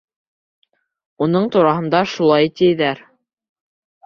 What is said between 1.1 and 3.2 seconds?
Уның тураһында шулай, тиҙәр.